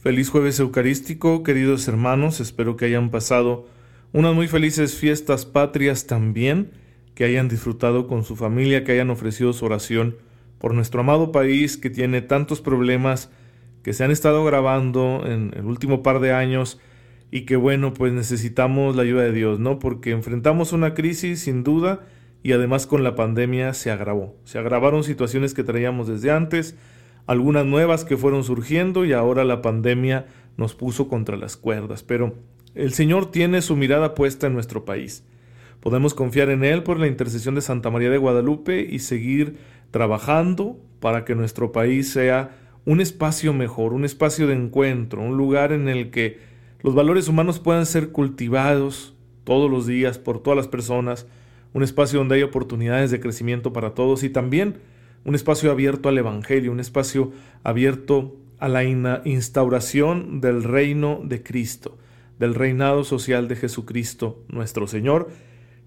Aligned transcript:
Feliz 0.00 0.30
jueves 0.30 0.60
eucarístico, 0.60 1.42
queridos 1.42 1.88
hermanos, 1.88 2.38
espero 2.38 2.76
que 2.76 2.84
hayan 2.84 3.10
pasado 3.10 3.66
unas 4.12 4.32
muy 4.32 4.46
felices 4.46 4.94
fiestas 4.94 5.44
patrias 5.44 6.06
también, 6.06 6.70
que 7.16 7.24
hayan 7.24 7.48
disfrutado 7.48 8.06
con 8.06 8.22
su 8.22 8.36
familia, 8.36 8.84
que 8.84 8.92
hayan 8.92 9.10
ofrecido 9.10 9.52
su 9.52 9.64
oración 9.64 10.16
por 10.58 10.72
nuestro 10.72 11.00
amado 11.00 11.32
país 11.32 11.76
que 11.76 11.90
tiene 11.90 12.22
tantos 12.22 12.60
problemas 12.60 13.32
que 13.82 13.92
se 13.92 14.04
han 14.04 14.12
estado 14.12 14.44
grabando 14.44 15.24
en 15.26 15.50
el 15.56 15.64
último 15.64 16.04
par 16.04 16.20
de 16.20 16.32
años 16.32 16.78
y 17.32 17.40
que 17.40 17.56
bueno, 17.56 17.92
pues 17.92 18.12
necesitamos 18.12 18.94
la 18.94 19.02
ayuda 19.02 19.24
de 19.24 19.32
Dios, 19.32 19.58
¿no? 19.58 19.80
Porque 19.80 20.12
enfrentamos 20.12 20.72
una 20.72 20.94
crisis 20.94 21.40
sin 21.40 21.64
duda 21.64 22.06
y 22.44 22.52
además 22.52 22.86
con 22.86 23.02
la 23.02 23.16
pandemia 23.16 23.74
se 23.74 23.90
agravó. 23.90 24.36
Se 24.44 24.60
agravaron 24.60 25.02
situaciones 25.02 25.54
que 25.54 25.64
traíamos 25.64 26.06
desde 26.06 26.30
antes, 26.30 26.76
algunas 27.28 27.66
nuevas 27.66 28.06
que 28.06 28.16
fueron 28.16 28.42
surgiendo 28.42 29.04
y 29.04 29.12
ahora 29.12 29.44
la 29.44 29.60
pandemia 29.60 30.26
nos 30.56 30.74
puso 30.74 31.08
contra 31.08 31.36
las 31.36 31.58
cuerdas. 31.58 32.02
Pero 32.02 32.34
el 32.74 32.94
Señor 32.94 33.30
tiene 33.30 33.60
su 33.60 33.76
mirada 33.76 34.14
puesta 34.14 34.46
en 34.46 34.54
nuestro 34.54 34.86
país. 34.86 35.24
Podemos 35.80 36.14
confiar 36.14 36.48
en 36.48 36.64
Él 36.64 36.82
por 36.82 36.98
la 36.98 37.06
intercesión 37.06 37.54
de 37.54 37.60
Santa 37.60 37.90
María 37.90 38.08
de 38.08 38.16
Guadalupe 38.16 38.80
y 38.80 39.00
seguir 39.00 39.58
trabajando 39.90 40.78
para 41.00 41.26
que 41.26 41.34
nuestro 41.34 41.70
país 41.70 42.10
sea 42.10 42.56
un 42.86 43.02
espacio 43.02 43.52
mejor, 43.52 43.92
un 43.92 44.06
espacio 44.06 44.46
de 44.46 44.54
encuentro, 44.54 45.20
un 45.20 45.36
lugar 45.36 45.72
en 45.72 45.88
el 45.88 46.10
que 46.10 46.38
los 46.82 46.94
valores 46.94 47.28
humanos 47.28 47.58
puedan 47.58 47.84
ser 47.84 48.08
cultivados 48.08 49.14
todos 49.44 49.70
los 49.70 49.86
días 49.86 50.18
por 50.18 50.42
todas 50.42 50.56
las 50.56 50.68
personas, 50.68 51.26
un 51.74 51.82
espacio 51.82 52.20
donde 52.20 52.36
hay 52.36 52.42
oportunidades 52.42 53.10
de 53.10 53.20
crecimiento 53.20 53.74
para 53.74 53.92
todos 53.92 54.22
y 54.22 54.30
también 54.30 54.76
un 55.24 55.34
espacio 55.34 55.70
abierto 55.70 56.08
al 56.08 56.18
Evangelio, 56.18 56.72
un 56.72 56.80
espacio 56.80 57.32
abierto 57.62 58.36
a 58.58 58.68
la 58.68 58.84
instauración 58.84 60.40
del 60.40 60.64
reino 60.64 61.20
de 61.24 61.42
Cristo, 61.42 61.96
del 62.38 62.54
reinado 62.54 63.04
social 63.04 63.48
de 63.48 63.56
Jesucristo 63.56 64.42
nuestro 64.48 64.86
Señor, 64.86 65.28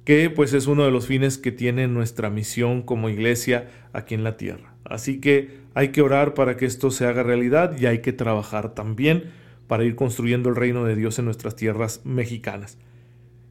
que 0.06 0.30
pues 0.30 0.54
es 0.54 0.68
uno 0.68 0.84
de 0.84 0.92
los 0.92 1.08
fines 1.08 1.38
que 1.38 1.52
tiene 1.52 1.88
nuestra 1.88 2.30
misión 2.30 2.82
como 2.82 3.09
iglesia 3.09 3.70
aquí 3.94 4.16
en 4.16 4.24
la 4.24 4.38
tierra. 4.38 4.74
Así 4.84 5.20
que 5.20 5.62
hay 5.74 5.90
que 5.90 6.02
orar 6.02 6.34
para 6.34 6.58
que 6.58 6.66
esto 6.66 6.92
se 6.92 7.06
haga 7.06 7.24
realidad 7.24 7.78
y 7.80 7.86
hay 7.86 8.00
que 8.00 8.14
trabajar 8.14 8.74
también 8.74 9.32
para 9.68 9.84
ir 9.84 9.96
construyendo 9.96 10.50
el 10.50 10.56
reino 10.56 10.84
de 10.86 10.96
Dios 10.96 11.20
en 11.20 11.26
nuestras 11.26 11.56
tierras 11.56 12.02
mexicanas. 12.04 12.78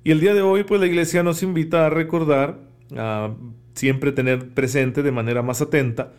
Y 0.02 0.10
el 0.10 0.20
día 0.20 0.34
de 0.34 0.42
hoy 0.42 0.64
pues 0.64 0.80
la 0.80 0.86
iglesia 0.86 1.22
nos 1.22 1.42
invita 1.42 1.86
a 1.86 1.90
recordar 1.90 2.58
a 2.96 3.34
siempre 3.74 4.12
tener 4.12 4.50
presente 4.50 5.02
de 5.02 5.12
manera 5.12 5.42
más 5.42 5.60
atenta 5.60 6.12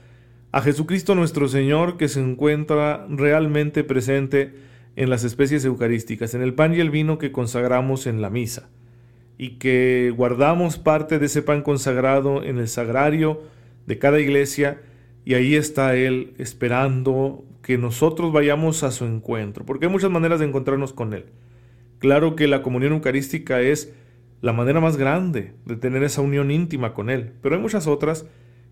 a 0.51 0.61
Jesucristo 0.61 1.15
nuestro 1.15 1.47
Señor 1.47 1.97
que 1.97 2.09
se 2.09 2.19
encuentra 2.19 3.05
realmente 3.09 3.83
presente 3.83 4.53
en 4.97 5.09
las 5.09 5.23
especies 5.23 5.63
eucarísticas, 5.63 6.33
en 6.33 6.41
el 6.41 6.53
pan 6.53 6.75
y 6.75 6.81
el 6.81 6.89
vino 6.89 7.17
que 7.17 7.31
consagramos 7.31 8.05
en 8.05 8.21
la 8.21 8.29
misa, 8.29 8.69
y 9.37 9.51
que 9.51 10.13
guardamos 10.15 10.77
parte 10.77 11.19
de 11.19 11.27
ese 11.27 11.41
pan 11.41 11.61
consagrado 11.61 12.43
en 12.43 12.57
el 12.57 12.67
sagrario 12.67 13.41
de 13.87 13.97
cada 13.97 14.19
iglesia, 14.19 14.81
y 15.23 15.35
ahí 15.35 15.55
está 15.55 15.95
Él 15.95 16.33
esperando 16.37 17.45
que 17.61 17.77
nosotros 17.77 18.33
vayamos 18.33 18.83
a 18.83 18.91
su 18.91 19.05
encuentro, 19.05 19.65
porque 19.65 19.85
hay 19.85 19.91
muchas 19.91 20.11
maneras 20.11 20.39
de 20.39 20.47
encontrarnos 20.47 20.91
con 20.91 21.13
Él. 21.13 21.27
Claro 21.99 22.35
que 22.35 22.47
la 22.47 22.61
comunión 22.61 22.91
eucarística 22.91 23.61
es 23.61 23.93
la 24.41 24.53
manera 24.53 24.79
más 24.79 24.97
grande 24.97 25.53
de 25.65 25.75
tener 25.75 26.03
esa 26.03 26.21
unión 26.21 26.51
íntima 26.51 26.93
con 26.93 27.09
Él. 27.09 27.33
Pero 27.41 27.55
hay 27.55 27.61
muchas 27.61 27.87
otras, 27.87 28.25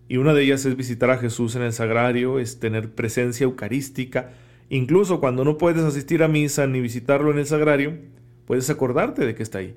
y 0.08 0.16
una 0.16 0.34
de 0.34 0.42
ellas 0.42 0.66
es 0.66 0.76
visitar 0.76 1.10
a 1.10 1.18
Jesús 1.18 1.54
en 1.54 1.62
el 1.62 1.72
sagrario, 1.72 2.38
es 2.40 2.58
tener 2.58 2.94
presencia 2.94 3.44
eucarística. 3.44 4.32
Incluso 4.68 5.20
cuando 5.20 5.44
no 5.44 5.58
puedes 5.58 5.82
asistir 5.82 6.22
a 6.22 6.28
misa 6.28 6.66
ni 6.66 6.80
visitarlo 6.80 7.30
en 7.30 7.38
el 7.38 7.46
sagrario, 7.46 7.98
puedes 8.46 8.68
acordarte 8.70 9.24
de 9.24 9.34
que 9.34 9.44
está 9.44 9.58
ahí. 9.58 9.76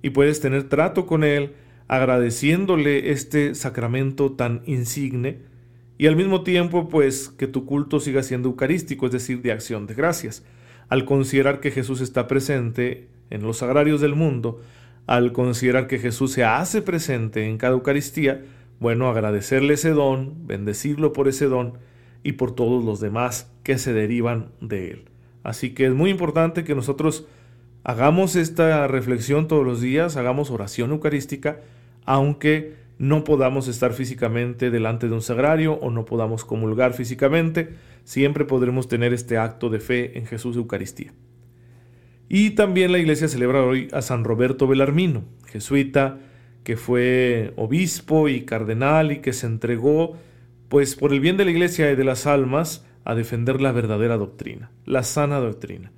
Y 0.00 0.10
puedes 0.10 0.40
tener 0.40 0.64
trato 0.64 1.06
con 1.06 1.24
Él, 1.24 1.52
agradeciéndole 1.88 3.10
este 3.10 3.54
sacramento 3.54 4.32
tan 4.32 4.62
insigne, 4.64 5.40
y 5.98 6.06
al 6.06 6.14
mismo 6.14 6.44
tiempo, 6.44 6.88
pues, 6.88 7.28
que 7.28 7.48
tu 7.48 7.66
culto 7.66 7.98
siga 7.98 8.22
siendo 8.22 8.48
eucarístico, 8.48 9.06
es 9.06 9.12
decir, 9.12 9.42
de 9.42 9.50
acción 9.50 9.88
de 9.88 9.94
gracias. 9.94 10.44
Al 10.88 11.04
considerar 11.04 11.58
que 11.58 11.72
Jesús 11.72 12.00
está 12.00 12.28
presente 12.28 13.08
en 13.30 13.42
los 13.42 13.58
sagrarios 13.58 14.00
del 14.00 14.14
mundo, 14.14 14.60
al 15.08 15.32
considerar 15.32 15.86
que 15.86 15.98
Jesús 15.98 16.32
se 16.32 16.44
hace 16.44 16.82
presente 16.82 17.48
en 17.48 17.56
cada 17.56 17.72
Eucaristía, 17.72 18.42
bueno, 18.78 19.08
agradecerle 19.08 19.72
ese 19.74 19.90
don, 19.90 20.46
bendecirlo 20.46 21.14
por 21.14 21.28
ese 21.28 21.46
don 21.46 21.78
y 22.22 22.32
por 22.32 22.54
todos 22.54 22.84
los 22.84 23.00
demás 23.00 23.50
que 23.62 23.78
se 23.78 23.94
derivan 23.94 24.50
de 24.60 24.90
él. 24.90 25.04
Así 25.42 25.70
que 25.70 25.86
es 25.86 25.94
muy 25.94 26.10
importante 26.10 26.62
que 26.62 26.74
nosotros 26.74 27.26
hagamos 27.84 28.36
esta 28.36 28.86
reflexión 28.86 29.48
todos 29.48 29.64
los 29.64 29.80
días, 29.80 30.18
hagamos 30.18 30.50
oración 30.50 30.90
eucarística, 30.90 31.60
aunque 32.04 32.74
no 32.98 33.24
podamos 33.24 33.66
estar 33.66 33.94
físicamente 33.94 34.70
delante 34.70 35.08
de 35.08 35.14
un 35.14 35.22
sagrario 35.22 35.72
o 35.80 35.90
no 35.90 36.04
podamos 36.04 36.44
comulgar 36.44 36.92
físicamente, 36.92 37.70
siempre 38.04 38.44
podremos 38.44 38.88
tener 38.88 39.14
este 39.14 39.38
acto 39.38 39.70
de 39.70 39.80
fe 39.80 40.18
en 40.18 40.26
Jesús 40.26 40.54
Eucaristía. 40.56 41.14
Y 42.28 42.50
también 42.50 42.92
la 42.92 42.98
iglesia 42.98 43.28
celebra 43.28 43.62
hoy 43.62 43.88
a 43.92 44.02
San 44.02 44.24
Roberto 44.24 44.66
Belarmino, 44.66 45.24
jesuita 45.46 46.18
que 46.68 46.76
fue 46.76 47.54
obispo 47.56 48.28
y 48.28 48.42
cardenal 48.42 49.10
y 49.10 49.20
que 49.20 49.32
se 49.32 49.46
entregó, 49.46 50.18
pues 50.68 50.96
por 50.96 51.14
el 51.14 51.20
bien 51.20 51.38
de 51.38 51.46
la 51.46 51.50
iglesia 51.50 51.90
y 51.90 51.96
de 51.96 52.04
las 52.04 52.26
almas, 52.26 52.84
a 53.04 53.14
defender 53.14 53.62
la 53.62 53.72
verdadera 53.72 54.18
doctrina, 54.18 54.70
la 54.84 55.02
sana 55.02 55.38
doctrina. 55.38 55.92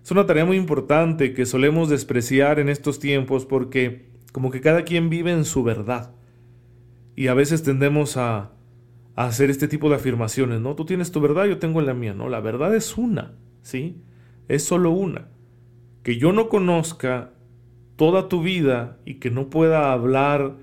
Es 0.00 0.12
una 0.12 0.24
tarea 0.24 0.44
muy 0.44 0.56
importante 0.56 1.32
que 1.32 1.44
solemos 1.44 1.88
despreciar 1.88 2.60
en 2.60 2.68
estos 2.68 3.00
tiempos 3.00 3.46
porque 3.46 4.06
como 4.30 4.52
que 4.52 4.60
cada 4.60 4.84
quien 4.84 5.10
vive 5.10 5.32
en 5.32 5.44
su 5.44 5.64
verdad. 5.64 6.14
Y 7.16 7.26
a 7.26 7.34
veces 7.34 7.64
tendemos 7.64 8.16
a, 8.16 8.52
a 9.16 9.26
hacer 9.26 9.50
este 9.50 9.66
tipo 9.66 9.88
de 9.88 9.96
afirmaciones, 9.96 10.60
¿no? 10.60 10.76
Tú 10.76 10.84
tienes 10.84 11.10
tu 11.10 11.20
verdad, 11.20 11.46
yo 11.46 11.58
tengo 11.58 11.80
la 11.80 11.94
mía, 11.94 12.14
¿no? 12.14 12.28
La 12.28 12.38
verdad 12.38 12.76
es 12.76 12.96
una, 12.96 13.32
¿sí? 13.62 14.00
Es 14.46 14.62
solo 14.62 14.92
una 14.92 15.31
que 16.02 16.16
yo 16.16 16.32
no 16.32 16.48
conozca 16.48 17.32
toda 17.96 18.28
tu 18.28 18.42
vida 18.42 18.98
y 19.04 19.14
que 19.14 19.30
no 19.30 19.50
pueda 19.50 19.92
hablar 19.92 20.56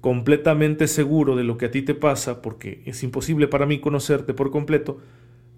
completamente 0.00 0.86
seguro 0.86 1.34
de 1.34 1.44
lo 1.44 1.58
que 1.58 1.66
a 1.66 1.70
ti 1.70 1.82
te 1.82 1.94
pasa, 1.94 2.40
porque 2.40 2.82
es 2.86 3.02
imposible 3.02 3.48
para 3.48 3.66
mí 3.66 3.80
conocerte 3.80 4.34
por 4.34 4.50
completo, 4.50 4.98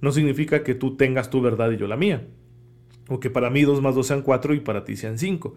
no 0.00 0.12
significa 0.12 0.64
que 0.64 0.74
tú 0.74 0.96
tengas 0.96 1.28
tu 1.28 1.42
verdad 1.42 1.70
y 1.70 1.76
yo 1.76 1.86
la 1.86 1.96
mía, 1.96 2.26
o 3.08 3.20
que 3.20 3.28
para 3.28 3.50
mí 3.50 3.62
dos 3.62 3.82
más 3.82 3.94
dos 3.94 4.06
sean 4.06 4.22
cuatro 4.22 4.54
y 4.54 4.60
para 4.60 4.84
ti 4.84 4.96
sean 4.96 5.18
cinco, 5.18 5.56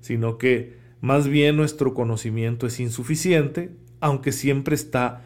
sino 0.00 0.38
que 0.38 0.74
más 1.00 1.28
bien 1.28 1.56
nuestro 1.56 1.94
conocimiento 1.94 2.66
es 2.66 2.80
insuficiente, 2.80 3.70
aunque 4.00 4.32
siempre 4.32 4.74
está 4.74 5.24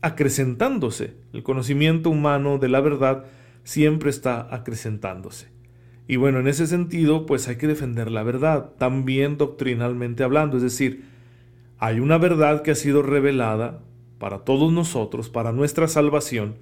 acrecentándose. 0.00 1.14
El 1.32 1.42
conocimiento 1.42 2.10
humano 2.10 2.58
de 2.58 2.68
la 2.68 2.80
verdad 2.80 3.24
siempre 3.64 4.10
está 4.10 4.54
acrecentándose. 4.54 5.53
Y 6.06 6.16
bueno, 6.16 6.40
en 6.40 6.48
ese 6.48 6.66
sentido, 6.66 7.26
pues 7.26 7.48
hay 7.48 7.56
que 7.56 7.66
defender 7.66 8.10
la 8.10 8.22
verdad, 8.22 8.72
también 8.78 9.38
doctrinalmente 9.38 10.22
hablando, 10.22 10.58
es 10.58 10.62
decir, 10.62 11.04
hay 11.78 12.00
una 12.00 12.18
verdad 12.18 12.62
que 12.62 12.72
ha 12.72 12.74
sido 12.74 13.02
revelada 13.02 13.80
para 14.18 14.40
todos 14.40 14.72
nosotros, 14.72 15.30
para 15.30 15.52
nuestra 15.52 15.88
salvación, 15.88 16.56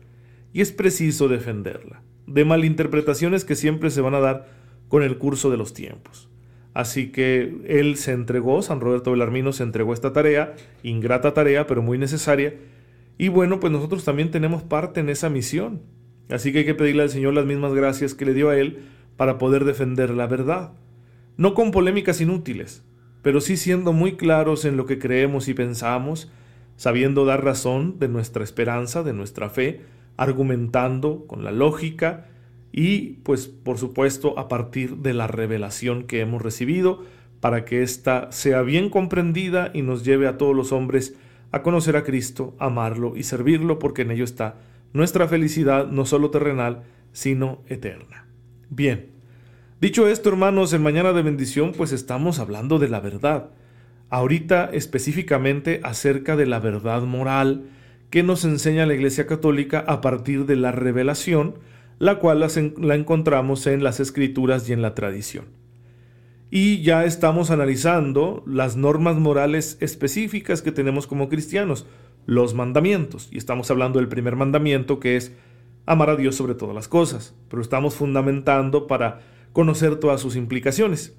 y 0.53 0.61
es 0.61 0.71
preciso 0.71 1.29
defenderla, 1.29 2.03
de 2.27 2.45
malinterpretaciones 2.45 3.45
que 3.45 3.57
siempre 3.57 3.91
se 3.91 4.01
van 4.01 4.15
a 4.15 4.21
dar 4.21 4.49
con 4.89 5.03
el 5.03 5.19
curso 5.19 5.51
de 5.51 5.57
los 5.57 5.75
tiempos. 5.75 6.29
Así 6.75 7.11
que 7.11 7.61
él 7.67 7.97
se 7.97 8.13
entregó, 8.13 8.63
San 8.63 8.81
Roberto 8.81 9.11
Belarmino 9.11 9.53
se 9.53 9.63
entregó 9.63 9.91
a 9.91 9.95
esta 9.95 10.13
tarea, 10.13 10.55
ingrata 10.83 11.35
tarea, 11.35 11.67
pero 11.67 11.83
muy 11.83 11.99
necesaria, 11.99 12.55
y 13.19 13.29
bueno, 13.29 13.61
pues 13.61 13.73
nosotros 13.73 14.05
también 14.05 14.31
tenemos 14.31 14.63
parte 14.63 15.01
en 15.01 15.09
esa 15.09 15.29
misión. 15.29 15.83
Así 16.31 16.53
que 16.53 16.61
hay 16.61 16.65
que 16.65 16.75
pedirle 16.75 17.03
al 17.03 17.11
Señor 17.11 17.35
las 17.35 17.45
mismas 17.45 17.75
gracias 17.75 18.15
que 18.15 18.25
le 18.25 18.35
dio 18.35 18.49
a 18.49 18.57
él, 18.57 18.85
para 19.17 19.39
poder 19.39 19.65
defender 19.65 20.11
la 20.11 20.27
verdad. 20.27 20.73
No 21.37 21.55
con 21.55 21.71
polémicas 21.71 22.21
inútiles, 22.21 22.85
pero 23.23 23.41
sí 23.41 23.57
siendo 23.57 23.93
muy 23.93 24.17
claros 24.17 24.65
en 24.65 24.77
lo 24.77 24.87
que 24.87 24.99
creemos 24.99 25.49
y 25.49 25.55
pensamos, 25.55 26.31
sabiendo 26.77 27.25
dar 27.25 27.45
razón 27.45 27.99
de 27.99 28.09
nuestra 28.09 28.45
esperanza, 28.45 29.03
de 29.03 29.13
nuestra 29.13 29.49
fe, 29.49 29.83
argumentando 30.17 31.27
con 31.27 31.45
la 31.45 31.53
lógica 31.53 32.27
y 32.73 33.15
pues 33.23 33.49
por 33.49 33.79
supuesto 33.79 34.39
a 34.39 34.49
partir 34.49 34.99
de 34.99 35.15
la 35.15 35.27
revelación 35.27 36.05
que 36.05 36.21
hemos 36.21 36.43
recibido 36.43 37.03
para 37.41 37.65
que 37.65 37.83
ésta 37.83 38.31
sea 38.31 38.63
bien 38.63 38.89
comprendida 38.89 39.71
y 39.75 39.83
nos 39.83 40.05
lleve 40.05 40.29
a 40.29 40.39
todos 40.39 40.55
los 40.55 40.73
hombres 40.73 41.17
a 41.51 41.63
conocer 41.63 41.97
a 41.97 42.05
Cristo, 42.05 42.55
amarlo 42.59 43.15
y 43.17 43.25
servirlo, 43.25 43.79
porque 43.79 44.03
en 44.03 44.13
ello 44.13 44.25
está 44.25 44.57
nuestra 44.93 45.29
felicidad 45.29 45.87
no 45.87 46.07
solo 46.07 46.31
terrenal, 46.31 46.85
sino 47.13 47.63
eterna. 47.67 48.27
Bien, 48.75 49.11
dicho 49.83 50.09
esto, 50.09 50.31
hermanos, 50.31 50.73
en 50.73 50.83
Mañana 50.83 51.13
de 51.13 51.21
Bendición, 51.21 51.73
pues 51.77 51.93
estamos 51.93 52.39
hablando 52.39 52.79
de 52.79 52.89
la 52.89 53.01
verdad. 53.01 53.51
Ahorita 54.09 54.71
específicamente 54.73 55.83
acerca 55.85 56.37
de 56.37 56.47
la 56.47 56.59
verdad 56.59 57.03
moral 57.03 57.65
que 58.09 58.23
nos 58.23 58.47
enseña 58.47 58.87
la 58.87 58.95
Iglesia 58.95 59.27
Católica 59.27 59.85
a 59.87 60.01
partir 60.01 60.47
de 60.47 60.57
la 60.57 60.73
revelación, 60.73 61.59
la 61.99 62.19
cual 62.19 62.47
la 62.79 62.95
encontramos 62.95 63.67
en 63.67 63.85
las 63.85 64.01
escrituras 64.01 64.67
y 64.71 64.73
en 64.73 64.81
la 64.81 64.95
tradición 64.95 65.45
y 66.55 66.83
ya 66.83 67.07
estamos 67.07 67.51
analizando 67.51 68.43
las 68.47 68.77
normas 68.77 69.17
morales 69.17 69.79
específicas 69.81 70.61
que 70.61 70.71
tenemos 70.71 71.07
como 71.07 71.31
cristianos, 71.31 71.87
los 72.27 72.53
mandamientos. 72.53 73.31
Y 73.33 73.39
estamos 73.39 73.71
hablando 73.71 73.99
del 73.99 74.09
primer 74.09 74.37
mandamiento 74.37 75.01
que 75.01 75.17
es 75.17 75.33
amar 75.87 76.11
a 76.11 76.17
Dios 76.17 76.37
sobre 76.37 76.55
todas 76.55 76.75
las 76.75 76.89
cosas, 76.89 77.35
pero 77.49 77.63
estamos 77.63 77.95
fundamentando 77.95 78.87
para 78.87 79.21
conocer 79.53 79.97
todas 79.97 80.21
sus 80.21 80.37
implicaciones. 80.37 81.17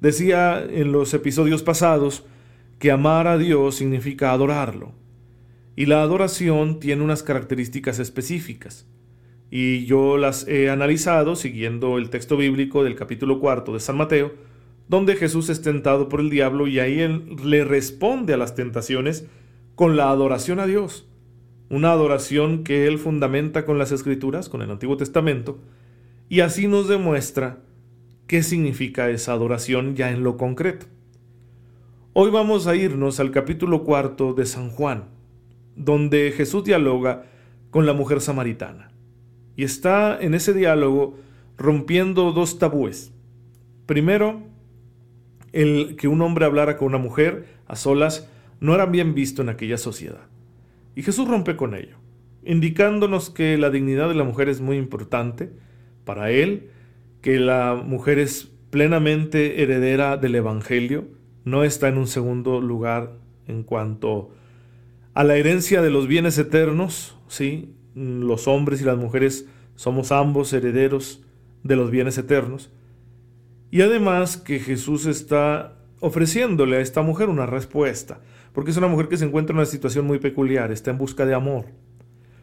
Decía 0.00 0.62
en 0.62 0.92
los 0.92 1.14
episodios 1.14 1.62
pasados 1.62 2.24
que 2.78 2.90
amar 2.90 3.26
a 3.26 3.38
Dios 3.38 3.76
significa 3.76 4.32
adorarlo. 4.32 4.92
Y 5.76 5.86
la 5.86 6.02
adoración 6.02 6.78
tiene 6.78 7.02
unas 7.02 7.22
características 7.22 7.98
específicas. 7.98 8.86
Y 9.50 9.86
yo 9.86 10.18
las 10.18 10.46
he 10.48 10.70
analizado 10.70 11.36
siguiendo 11.36 11.98
el 11.98 12.10
texto 12.10 12.36
bíblico 12.36 12.84
del 12.84 12.96
capítulo 12.96 13.40
cuarto 13.40 13.72
de 13.72 13.80
San 13.80 13.96
Mateo, 13.96 14.32
donde 14.88 15.16
Jesús 15.16 15.48
es 15.48 15.62
tentado 15.62 16.08
por 16.08 16.20
el 16.20 16.30
diablo 16.30 16.66
y 16.66 16.78
ahí 16.78 17.00
él 17.00 17.36
le 17.44 17.64
responde 17.64 18.34
a 18.34 18.36
las 18.36 18.54
tentaciones 18.54 19.26
con 19.74 19.96
la 19.96 20.10
adoración 20.10 20.60
a 20.60 20.66
Dios. 20.66 21.08
Una 21.74 21.90
adoración 21.90 22.62
que 22.62 22.86
él 22.86 23.00
fundamenta 23.00 23.64
con 23.64 23.78
las 23.78 23.90
escrituras, 23.90 24.48
con 24.48 24.62
el 24.62 24.70
Antiguo 24.70 24.96
Testamento, 24.96 25.58
y 26.28 26.38
así 26.38 26.68
nos 26.68 26.86
demuestra 26.86 27.58
qué 28.28 28.44
significa 28.44 29.10
esa 29.10 29.32
adoración 29.32 29.96
ya 29.96 30.12
en 30.12 30.22
lo 30.22 30.36
concreto. 30.36 30.86
Hoy 32.12 32.30
vamos 32.30 32.68
a 32.68 32.76
irnos 32.76 33.18
al 33.18 33.32
capítulo 33.32 33.82
cuarto 33.82 34.34
de 34.34 34.46
San 34.46 34.70
Juan, 34.70 35.06
donde 35.74 36.30
Jesús 36.30 36.62
dialoga 36.62 37.24
con 37.72 37.86
la 37.86 37.92
mujer 37.92 38.20
samaritana. 38.20 38.92
Y 39.56 39.64
está 39.64 40.16
en 40.20 40.34
ese 40.34 40.54
diálogo 40.54 41.16
rompiendo 41.58 42.30
dos 42.30 42.60
tabúes. 42.60 43.12
Primero, 43.86 44.44
el 45.50 45.96
que 45.96 46.06
un 46.06 46.22
hombre 46.22 46.44
hablara 46.44 46.76
con 46.76 46.86
una 46.86 46.98
mujer 46.98 47.46
a 47.66 47.74
solas 47.74 48.30
no 48.60 48.76
era 48.76 48.86
bien 48.86 49.12
visto 49.12 49.42
en 49.42 49.48
aquella 49.48 49.76
sociedad. 49.76 50.28
Y 50.94 51.02
Jesús 51.02 51.28
rompe 51.28 51.56
con 51.56 51.74
ello, 51.74 51.96
indicándonos 52.44 53.30
que 53.30 53.58
la 53.58 53.70
dignidad 53.70 54.08
de 54.08 54.14
la 54.14 54.24
mujer 54.24 54.48
es 54.48 54.60
muy 54.60 54.76
importante 54.76 55.50
para 56.04 56.30
él, 56.30 56.70
que 57.20 57.38
la 57.38 57.74
mujer 57.74 58.18
es 58.18 58.52
plenamente 58.70 59.62
heredera 59.62 60.16
del 60.16 60.34
Evangelio, 60.34 61.06
no 61.44 61.64
está 61.64 61.88
en 61.88 61.98
un 61.98 62.06
segundo 62.06 62.60
lugar 62.60 63.12
en 63.46 63.62
cuanto 63.62 64.30
a 65.14 65.24
la 65.24 65.36
herencia 65.36 65.80
de 65.82 65.90
los 65.90 66.06
bienes 66.06 66.38
eternos, 66.38 67.16
¿sí? 67.28 67.74
los 67.94 68.48
hombres 68.48 68.80
y 68.82 68.84
las 68.84 68.98
mujeres 68.98 69.46
somos 69.76 70.12
ambos 70.12 70.52
herederos 70.52 71.22
de 71.62 71.76
los 71.76 71.90
bienes 71.90 72.18
eternos, 72.18 72.70
y 73.70 73.82
además 73.82 74.36
que 74.36 74.60
Jesús 74.60 75.06
está 75.06 75.76
ofreciéndole 76.00 76.76
a 76.76 76.80
esta 76.80 77.02
mujer 77.02 77.28
una 77.28 77.46
respuesta, 77.46 78.20
porque 78.54 78.70
es 78.70 78.78
una 78.78 78.88
mujer 78.88 79.08
que 79.08 79.18
se 79.18 79.26
encuentra 79.26 79.52
en 79.52 79.58
una 79.58 79.66
situación 79.66 80.06
muy 80.06 80.18
peculiar, 80.18 80.72
está 80.72 80.90
en 80.90 80.96
busca 80.96 81.26
de 81.26 81.34
amor. 81.34 81.66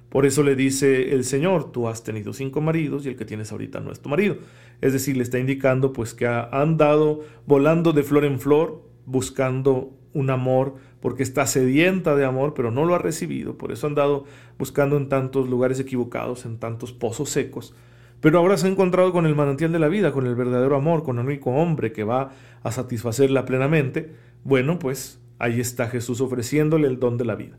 Por 0.09 0.27
eso 0.27 0.43
le 0.43 0.55
dice 0.55 1.15
el 1.15 1.23
Señor, 1.23 1.71
tú 1.71 1.87
has 1.87 2.03
tenido 2.03 2.33
cinco 2.33 2.61
maridos 2.61 3.05
y 3.05 3.09
el 3.09 3.15
que 3.15 3.25
tienes 3.25 3.51
ahorita 3.51 3.79
no 3.79 3.91
es 3.91 4.01
tu 4.01 4.09
marido. 4.09 4.35
Es 4.81 4.93
decir, 4.93 5.17
le 5.17 5.23
está 5.23 5.39
indicando 5.39 5.93
pues 5.93 6.13
que 6.13 6.27
ha 6.27 6.43
andado 6.51 7.21
volando 7.47 7.93
de 7.93 8.03
flor 8.03 8.25
en 8.25 8.39
flor 8.39 8.83
buscando 9.05 9.97
un 10.13 10.29
amor 10.29 10.75
porque 10.99 11.23
está 11.23 11.47
sedienta 11.47 12.15
de 12.15 12.25
amor, 12.25 12.53
pero 12.53 12.69
no 12.69 12.83
lo 12.83 12.93
ha 12.93 12.99
recibido. 12.99 13.57
Por 13.57 13.71
eso 13.71 13.87
ha 13.87 13.89
andado 13.89 14.25
buscando 14.59 14.97
en 14.97 15.07
tantos 15.07 15.49
lugares 15.49 15.79
equivocados, 15.79 16.45
en 16.45 16.59
tantos 16.59 16.91
pozos 16.91 17.29
secos 17.29 17.73
pero 18.21 18.37
ahora 18.37 18.55
se 18.55 18.67
ha 18.67 18.69
encontrado 18.69 19.11
con 19.11 19.25
el 19.25 19.35
manantial 19.35 19.71
de 19.71 19.79
la 19.79 19.87
vida, 19.87 20.11
con 20.11 20.27
el 20.27 20.35
verdadero 20.35 20.75
amor, 20.75 21.03
con 21.03 21.17
el 21.17 21.25
único 21.25 21.49
hombre 21.49 21.91
que 21.91 22.03
va 22.03 22.31
a 22.63 22.71
satisfacerla 22.71 23.45
plenamente. 23.45 24.13
Bueno, 24.43 24.77
pues 24.77 25.19
ahí 25.41 25.59
está 25.59 25.87
Jesús 25.87 26.21
ofreciéndole 26.21 26.87
el 26.87 26.99
don 26.99 27.17
de 27.17 27.25
la 27.25 27.35
vida. 27.35 27.57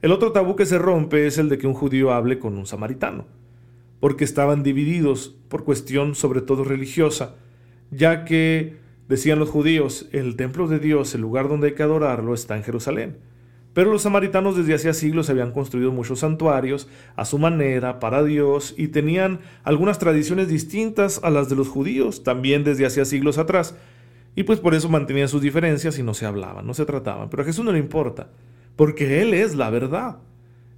El 0.00 0.12
otro 0.12 0.32
tabú 0.32 0.56
que 0.56 0.64
se 0.64 0.78
rompe 0.78 1.26
es 1.26 1.36
el 1.36 1.48
de 1.48 1.58
que 1.58 1.66
un 1.66 1.74
judío 1.74 2.12
hable 2.12 2.38
con 2.38 2.56
un 2.56 2.66
samaritano, 2.66 3.26
porque 4.00 4.24
estaban 4.24 4.62
divididos 4.62 5.36
por 5.48 5.64
cuestión 5.64 6.14
sobre 6.14 6.40
todo 6.40 6.64
religiosa, 6.64 7.34
ya 7.90 8.24
que, 8.24 8.76
decían 9.08 9.38
los 9.38 9.50
judíos, 9.50 10.08
el 10.12 10.36
templo 10.36 10.68
de 10.68 10.78
Dios, 10.78 11.14
el 11.14 11.20
lugar 11.20 11.48
donde 11.48 11.68
hay 11.68 11.74
que 11.74 11.82
adorarlo, 11.82 12.32
está 12.32 12.56
en 12.56 12.62
Jerusalén. 12.62 13.18
Pero 13.74 13.92
los 13.92 14.02
samaritanos 14.02 14.56
desde 14.56 14.74
hacía 14.74 14.94
siglos 14.94 15.28
habían 15.28 15.52
construido 15.52 15.92
muchos 15.92 16.20
santuarios 16.20 16.88
a 17.14 17.24
su 17.24 17.38
manera 17.38 18.00
para 18.00 18.24
Dios 18.24 18.74
y 18.76 18.88
tenían 18.88 19.40
algunas 19.64 19.98
tradiciones 19.98 20.48
distintas 20.48 21.20
a 21.22 21.30
las 21.30 21.48
de 21.48 21.56
los 21.56 21.68
judíos 21.68 22.24
también 22.24 22.64
desde 22.64 22.86
hacía 22.86 23.04
siglos 23.04 23.36
atrás. 23.38 23.76
Y 24.38 24.44
pues 24.44 24.60
por 24.60 24.72
eso 24.76 24.88
mantenían 24.88 25.26
sus 25.26 25.42
diferencias 25.42 25.98
y 25.98 26.04
no 26.04 26.14
se 26.14 26.24
hablaban, 26.24 26.64
no 26.64 26.72
se 26.72 26.86
trataban. 26.86 27.28
Pero 27.28 27.42
a 27.42 27.46
Jesús 27.46 27.64
no 27.64 27.72
le 27.72 27.80
importa, 27.80 28.30
porque 28.76 29.20
Él 29.20 29.34
es 29.34 29.56
la 29.56 29.68
verdad. 29.68 30.18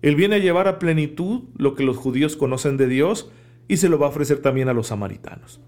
Él 0.01 0.17
viene 0.17 0.37
a 0.37 0.39
llevar 0.39 0.67
a 0.67 0.79
plenitud 0.79 1.43
lo 1.59 1.75
que 1.75 1.83
los 1.83 1.99
judíos 1.99 2.37
conocen 2.37 2.79
de 2.79 2.89
Dios 2.89 3.31
y 3.69 3.77
se 3.77 3.91
lo 3.91 3.99
va 3.99 4.07
a 4.07 4.09
ofrecer 4.09 4.39
también 4.39 4.71
a 4.71 4.73
los 4.73 4.87
samaritanos. 4.87 5.61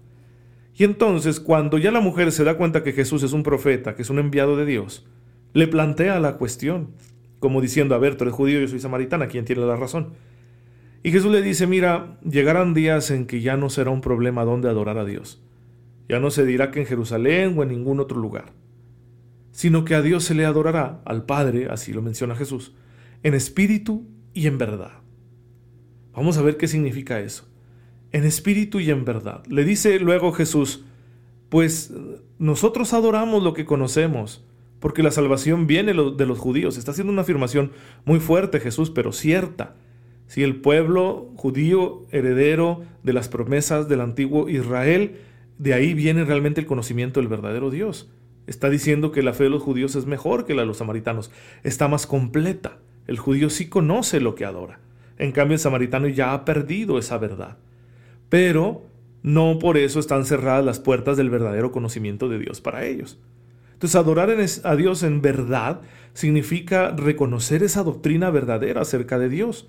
Y 0.75 0.85
entonces, 0.85 1.39
cuando 1.39 1.77
ya 1.77 1.91
la 1.91 1.99
mujer 1.99 2.31
se 2.31 2.43
da 2.43 2.57
cuenta 2.57 2.81
que 2.81 2.93
Jesús 2.93 3.21
es 3.21 3.31
un 3.31 3.43
profeta, 3.43 3.93
que 3.93 4.01
es 4.01 4.09
un 4.09 4.17
enviado 4.17 4.57
de 4.57 4.65
Dios, 4.65 5.05
le 5.53 5.67
plantea 5.67 6.19
la 6.19 6.37
cuestión 6.37 6.95
como 7.37 7.61
diciendo, 7.61 7.93
a 7.93 7.99
ver, 7.99 8.17
tú 8.17 8.23
eres 8.23 8.33
judío, 8.33 8.59
yo 8.59 8.67
soy 8.67 8.79
samaritana, 8.79 9.27
¿quién 9.27 9.45
tiene 9.45 9.67
la 9.67 9.75
razón? 9.75 10.13
Y 11.03 11.11
Jesús 11.11 11.31
le 11.31 11.43
dice, 11.43 11.67
mira, 11.67 12.17
llegarán 12.27 12.73
días 12.73 13.11
en 13.11 13.27
que 13.27 13.41
ya 13.41 13.55
no 13.55 13.69
será 13.69 13.91
un 13.91 14.01
problema 14.01 14.45
dónde 14.45 14.67
adorar 14.67 14.97
a 14.97 15.05
Dios. 15.05 15.43
Ya 16.09 16.19
no 16.19 16.31
se 16.31 16.45
dirá 16.45 16.71
que 16.71 16.81
en 16.81 16.85
Jerusalén 16.85 17.57
o 17.57 17.63
en 17.63 17.69
ningún 17.69 17.99
otro 17.99 18.19
lugar, 18.19 18.53
sino 19.51 19.85
que 19.85 19.95
a 19.95 20.01
Dios 20.01 20.23
se 20.23 20.35
le 20.35 20.45
adorará, 20.45 21.01
al 21.05 21.25
Padre, 21.25 21.67
así 21.69 21.93
lo 21.93 22.01
menciona 22.01 22.35
Jesús, 22.35 22.73
en 23.23 23.33
espíritu 23.33 24.05
y 24.33 24.47
en 24.47 24.57
verdad. 24.57 24.93
Vamos 26.13 26.37
a 26.37 26.41
ver 26.41 26.57
qué 26.57 26.67
significa 26.67 27.19
eso. 27.19 27.47
En 28.11 28.25
espíritu 28.25 28.79
y 28.79 28.91
en 28.91 29.05
verdad. 29.05 29.43
Le 29.47 29.63
dice 29.63 29.99
luego 29.99 30.31
Jesús, 30.33 30.85
pues 31.49 31.91
nosotros 32.37 32.93
adoramos 32.93 33.43
lo 33.43 33.53
que 33.53 33.65
conocemos 33.65 34.45
porque 34.83 35.01
la 35.01 35.11
salvación 35.11 35.65
viene 35.65 35.93
de 35.93 36.25
los 36.25 36.39
judíos. 36.39 36.75
Está 36.75 36.91
haciendo 36.91 37.13
una 37.13 37.21
afirmación 37.21 37.71
muy 38.03 38.19
fuerte 38.19 38.59
Jesús, 38.59 38.89
pero 38.89 39.13
cierta. 39.13 39.77
Si 40.27 40.43
el 40.43 40.57
pueblo 40.57 41.31
judío, 41.37 42.01
heredero 42.11 42.81
de 43.01 43.13
las 43.13 43.29
promesas 43.29 43.87
del 43.87 44.01
antiguo 44.01 44.49
Israel, 44.49 45.21
de 45.57 45.73
ahí 45.73 45.93
viene 45.93 46.23
realmente 46.23 46.61
el 46.61 46.67
conocimiento 46.67 47.19
del 47.19 47.29
verdadero 47.29 47.69
Dios. 47.69 48.09
Está 48.47 48.69
diciendo 48.69 49.11
que 49.11 49.23
la 49.23 49.33
fe 49.33 49.45
de 49.45 49.49
los 49.49 49.63
judíos 49.63 49.95
es 49.95 50.05
mejor 50.05 50.45
que 50.45 50.53
la 50.53 50.63
de 50.63 50.67
los 50.67 50.77
samaritanos, 50.77 51.31
está 51.63 51.87
más 51.87 52.05
completa. 52.05 52.77
El 53.07 53.17
judío 53.17 53.49
sí 53.49 53.69
conoce 53.69 54.19
lo 54.19 54.35
que 54.35 54.45
adora. 54.45 54.79
En 55.17 55.31
cambio, 55.31 55.55
el 55.55 55.59
samaritano 55.59 56.07
ya 56.07 56.33
ha 56.33 56.45
perdido 56.45 56.97
esa 56.97 57.17
verdad. 57.17 57.57
Pero 58.29 58.83
no 59.21 59.59
por 59.59 59.77
eso 59.77 59.99
están 59.99 60.25
cerradas 60.25 60.65
las 60.65 60.79
puertas 60.79 61.15
del 61.15 61.29
verdadero 61.29 61.71
conocimiento 61.71 62.27
de 62.27 62.39
Dios 62.39 62.59
para 62.59 62.85
ellos. 62.85 63.19
Entonces, 63.73 63.95
adorar 63.95 64.29
a 64.63 64.75
Dios 64.75 65.03
en 65.03 65.21
verdad 65.21 65.81
significa 66.13 66.91
reconocer 66.91 67.63
esa 67.63 67.83
doctrina 67.83 68.29
verdadera 68.29 68.81
acerca 68.81 69.19
de 69.19 69.29
Dios. 69.29 69.67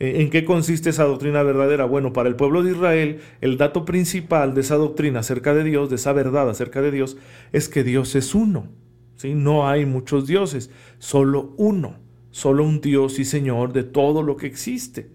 ¿E, 0.00 0.22
¿En 0.22 0.30
qué 0.30 0.44
consiste 0.44 0.90
esa 0.90 1.04
doctrina 1.04 1.42
verdadera? 1.42 1.84
Bueno, 1.84 2.12
para 2.12 2.28
el 2.28 2.34
pueblo 2.34 2.62
de 2.62 2.72
Israel, 2.72 3.20
el 3.40 3.58
dato 3.58 3.84
principal 3.84 4.54
de 4.54 4.62
esa 4.62 4.76
doctrina 4.76 5.20
acerca 5.20 5.54
de 5.54 5.62
Dios, 5.62 5.90
de 5.90 5.96
esa 5.96 6.12
verdad 6.12 6.50
acerca 6.50 6.82
de 6.82 6.90
Dios, 6.90 7.18
es 7.52 7.68
que 7.68 7.84
Dios 7.84 8.16
es 8.16 8.34
uno. 8.34 8.68
¿sí? 9.16 9.34
No 9.34 9.68
hay 9.68 9.84
muchos 9.86 10.26
dioses, 10.26 10.70
solo 10.98 11.54
uno, 11.58 11.98
solo 12.30 12.64
un 12.64 12.80
Dios 12.80 13.18
y 13.18 13.24
Señor 13.24 13.72
de 13.72 13.84
todo 13.84 14.22
lo 14.22 14.36
que 14.36 14.46
existe. 14.46 15.10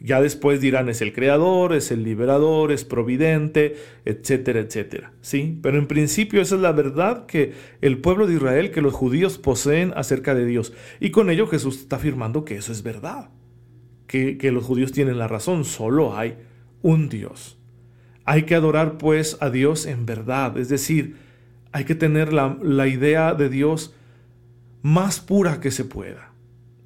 Ya 0.00 0.20
después 0.20 0.60
dirán 0.60 0.88
es 0.88 1.00
el 1.02 1.12
creador, 1.12 1.72
es 1.72 1.90
el 1.90 2.04
liberador, 2.04 2.70
es 2.70 2.84
providente, 2.84 3.76
etcétera, 4.04 4.60
etcétera. 4.60 5.12
¿Sí? 5.22 5.58
Pero 5.60 5.76
en 5.76 5.88
principio 5.88 6.40
esa 6.40 6.54
es 6.54 6.60
la 6.60 6.70
verdad 6.70 7.26
que 7.26 7.52
el 7.80 7.98
pueblo 7.98 8.28
de 8.28 8.34
Israel, 8.34 8.70
que 8.70 8.80
los 8.80 8.94
judíos 8.94 9.38
poseen 9.38 9.92
acerca 9.96 10.36
de 10.36 10.46
Dios. 10.46 10.72
Y 11.00 11.10
con 11.10 11.30
ello 11.30 11.48
Jesús 11.48 11.80
está 11.80 11.96
afirmando 11.96 12.44
que 12.44 12.56
eso 12.56 12.70
es 12.70 12.84
verdad. 12.84 13.30
Que, 14.08 14.50
los 14.50 14.64
judíos 14.64 14.90
tienen 14.90 15.18
la 15.18 15.28
razón, 15.28 15.64
solo 15.64 16.16
hay 16.16 16.34
un 16.82 17.08
Dios. 17.08 17.56
Hay 18.24 18.42
que 18.42 18.56
adorar 18.56 18.98
pues 18.98 19.36
a 19.40 19.50
Dios 19.50 19.86
en 19.86 20.06
verdad, 20.06 20.58
es 20.58 20.68
decir, 20.68 21.16
hay 21.70 21.84
que 21.84 21.94
tener 21.94 22.32
la, 22.32 22.58
la 22.60 22.88
idea 22.88 23.34
de 23.34 23.48
Dios 23.48 23.94
más 24.82 25.20
pura 25.20 25.60
que 25.60 25.70
se 25.70 25.84
pueda. 25.84 26.32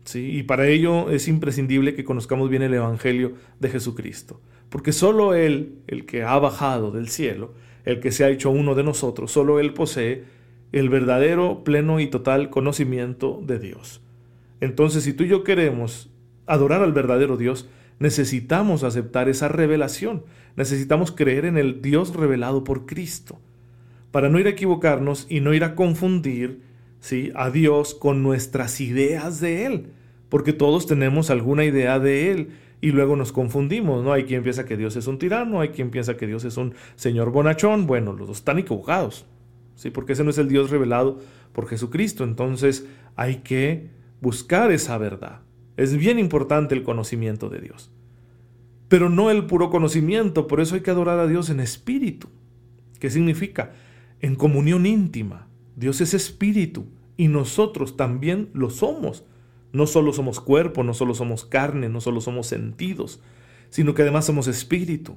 ¿sí? 0.05 0.37
Y 0.38 0.43
para 0.43 0.67
ello 0.67 1.11
es 1.11 1.29
imprescindible 1.29 1.95
que 1.95 2.05
conozcamos 2.05 2.50
bien 2.50 2.62
el 2.62 2.75
Evangelio 2.75 3.35
de 3.61 3.71
Jesucristo, 3.71 4.41
porque 4.69 4.93
solo 4.93 5.35
Él, 5.35 5.79
el 5.87 6.05
que 6.05 6.25
ha 6.25 6.38
bajado 6.38 6.91
del 6.91 7.09
cielo, 7.09 7.55
el 7.85 8.00
que 8.00 8.12
se 8.12 8.25
ha 8.25 8.29
hecho 8.29 8.50
uno 8.50 8.75
de 8.75 8.85
nosotros, 8.85 9.33
solo 9.33 9.61
Él 9.61 9.73
posee 9.75 10.25
el 10.73 10.88
verdadero, 10.88 11.64
pleno 11.64 12.00
y 12.00 12.09
total 12.09 12.50
conocimiento 12.50 13.41
de 13.45 13.59
Dios. 13.59 14.00
Entonces, 14.61 15.05
si 15.05 15.12
tú 15.12 15.25
y 15.25 15.29
yo 15.29 15.45
queremos 15.45 16.12
adorar 16.47 16.83
al 16.83 16.93
verdadero 16.93 17.37
Dios, 17.37 17.69
necesitamos 17.99 18.83
aceptar 18.83 19.29
esa 19.29 19.49
revelación, 19.49 20.25
necesitamos 20.57 21.13
creer 21.13 21.45
en 21.45 21.57
el 21.57 21.83
Dios 21.83 22.15
revelado 22.15 22.65
por 22.65 22.87
Cristo, 22.87 23.41
para 24.11 24.29
no 24.29 24.39
ir 24.39 24.47
a 24.47 24.51
equivocarnos 24.51 25.27
y 25.29 25.41
no 25.41 25.55
ir 25.55 25.65
a 25.65 25.75
confundir 25.75 26.61
¿sí? 27.01 27.31
a 27.35 27.51
Dios 27.51 27.95
con 27.95 28.23
nuestras 28.23 28.81
ideas 28.81 29.41
de 29.41 29.67
Él, 29.67 29.87
porque 30.29 30.53
todos 30.53 30.87
tenemos 30.87 31.31
alguna 31.31 31.65
idea 31.65 31.99
de 31.99 32.31
Él 32.31 32.49
y 32.81 32.91
luego 32.91 33.15
nos 33.15 33.31
confundimos, 33.31 34.03
¿no? 34.03 34.13
Hay 34.13 34.25
quien 34.25 34.43
piensa 34.43 34.65
que 34.65 34.77
Dios 34.77 34.97
es 34.97 35.07
un 35.07 35.19
tirano, 35.19 35.61
hay 35.61 35.69
quien 35.69 35.91
piensa 35.91 36.17
que 36.17 36.27
Dios 36.27 36.45
es 36.45 36.57
un 36.57 36.75
señor 36.97 37.31
bonachón, 37.31 37.87
bueno, 37.87 38.13
los 38.13 38.27
dos 38.27 38.39
están 38.39 38.59
equivocados, 38.59 39.25
¿sí? 39.77 39.91
Porque 39.91 40.15
ese 40.15 40.25
no 40.25 40.31
es 40.31 40.39
el 40.39 40.49
Dios 40.49 40.71
revelado 40.71 41.21
por 41.53 41.69
Jesucristo, 41.69 42.25
entonces 42.25 42.87
hay 43.15 43.37
que 43.37 43.91
buscar 44.21 44.73
esa 44.73 44.99
verdad. 44.99 45.43
Es 45.76 45.97
bien 45.97 46.19
importante 46.19 46.75
el 46.75 46.83
conocimiento 46.83 47.49
de 47.49 47.61
Dios, 47.61 47.91
pero 48.88 49.09
no 49.09 49.31
el 49.31 49.47
puro 49.47 49.71
conocimiento, 49.71 50.47
por 50.47 50.61
eso 50.61 50.75
hay 50.75 50.83
que 50.83 50.91
adorar 50.91 51.19
a 51.19 51.26
Dios 51.26 51.49
en 51.49 51.61
espíritu. 51.61 52.29
¿Qué 52.99 53.11
significa? 53.11 53.73
En 54.21 54.37
comunión 54.37 54.87
íntima, 54.87 55.49
Dios 55.76 56.00
es 56.00 56.14
espíritu 56.14 56.87
y 57.17 57.29
nosotros 57.29 57.97
también 57.97 58.50
lo 58.52 58.71
somos. 58.71 59.25
No 59.73 59.87
solo 59.87 60.12
somos 60.12 60.41
cuerpo, 60.41 60.85
no 60.85 60.93
solo 60.93 61.14
somos 61.14 61.47
carne, 61.47 61.88
no 61.88 62.00
solo 62.00 62.21
somos 62.21 62.47
sentidos, 62.47 63.21
sino 63.71 63.95
que 63.95 64.02
además 64.02 64.26
somos 64.26 64.47
espíritu. 64.49 65.17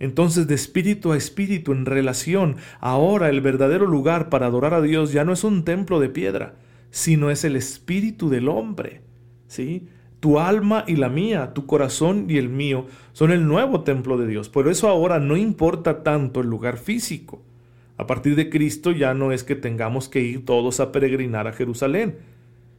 Entonces 0.00 0.48
de 0.48 0.54
espíritu 0.56 1.12
a 1.12 1.16
espíritu 1.16 1.72
en 1.72 1.86
relación, 1.86 2.56
ahora 2.80 3.28
el 3.28 3.40
verdadero 3.40 3.86
lugar 3.86 4.28
para 4.28 4.46
adorar 4.46 4.74
a 4.74 4.82
Dios 4.82 5.12
ya 5.12 5.24
no 5.24 5.32
es 5.32 5.44
un 5.44 5.64
templo 5.64 6.00
de 6.00 6.08
piedra, 6.08 6.56
sino 6.90 7.30
es 7.30 7.44
el 7.44 7.54
espíritu 7.54 8.28
del 8.28 8.48
hombre. 8.48 9.02
¿Sí? 9.46 9.88
Tu 10.20 10.38
alma 10.38 10.84
y 10.86 10.96
la 10.96 11.08
mía, 11.08 11.52
tu 11.52 11.66
corazón 11.66 12.26
y 12.28 12.38
el 12.38 12.48
mío 12.48 12.86
son 13.12 13.30
el 13.30 13.46
nuevo 13.46 13.82
templo 13.82 14.16
de 14.16 14.26
Dios. 14.26 14.48
Por 14.48 14.68
eso 14.68 14.88
ahora 14.88 15.20
no 15.20 15.36
importa 15.36 16.02
tanto 16.02 16.40
el 16.40 16.46
lugar 16.48 16.78
físico. 16.78 17.42
A 17.96 18.06
partir 18.06 18.34
de 18.34 18.50
Cristo 18.50 18.90
ya 18.90 19.14
no 19.14 19.32
es 19.32 19.44
que 19.44 19.54
tengamos 19.54 20.08
que 20.08 20.20
ir 20.20 20.44
todos 20.44 20.80
a 20.80 20.92
peregrinar 20.92 21.46
a 21.46 21.52
Jerusalén, 21.52 22.16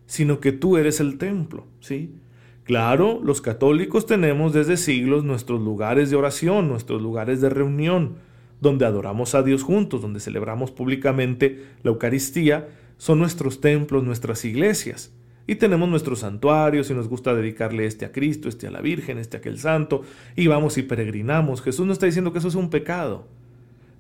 sino 0.07 0.39
que 0.39 0.51
tú 0.51 0.77
eres 0.77 1.00
el 1.00 1.17
templo, 1.17 1.65
¿sí? 1.79 2.15
Claro, 2.63 3.22
los 3.24 3.41
católicos 3.41 4.07
tenemos 4.07 4.51
desde 4.51 4.75
siglos 4.75 5.24
nuestros 5.24 5.62
lugares 5.62 6.10
de 6.10 6.15
oración, 6.15 6.67
nuestros 6.67 7.00
lugares 7.01 7.39
de 7.39 7.50
reunión, 7.50 8.15
donde 8.60 8.86
adoramos 8.86 9.36
a 9.36 9.43
Dios 9.43 9.62
juntos, 9.62 10.01
donde 10.01 10.19
celebramos 10.19 10.72
públicamente 10.72 11.63
la 11.84 11.91
Eucaristía, 11.91 12.67
son 12.98 13.19
nuestros 13.19 13.62
templos, 13.62 14.03
nuestras 14.03 14.43
iglesias. 14.45 15.13
Y 15.47 15.55
tenemos 15.55 15.87
nuestros 15.87 16.19
santuarios 16.19 16.89
y 16.89 16.93
nos 16.93 17.07
gusta 17.07 17.35
dedicarle 17.35 17.85
este 17.85 18.05
a 18.05 18.11
Cristo, 18.11 18.49
este 18.49 18.67
a 18.67 18.71
la 18.71 18.81
Virgen, 18.81 19.19
este 19.19 19.37
a 19.37 19.39
aquel 19.39 19.59
santo, 19.59 20.01
y 20.35 20.47
vamos 20.47 20.77
y 20.77 20.83
peregrinamos. 20.83 21.61
Jesús 21.61 21.85
no 21.85 21.93
está 21.93 22.07
diciendo 22.07 22.31
que 22.31 22.39
eso 22.39 22.47
es 22.47 22.55
un 22.55 22.69
pecado. 22.69 23.27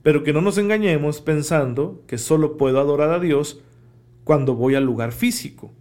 Pero 0.01 0.23
que 0.23 0.33
no 0.33 0.41
nos 0.41 0.57
engañemos 0.57 1.21
pensando 1.21 2.03
que 2.07 2.17
solo 2.17 2.57
puedo 2.57 2.79
adorar 2.79 3.11
a 3.11 3.19
Dios 3.19 3.61
cuando 4.23 4.55
voy 4.55 4.75
al 4.75 4.85
lugar 4.85 5.11
físico. 5.11 5.71